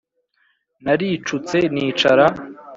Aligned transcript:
Naricutse 0.83 1.57
nicara 1.73 2.25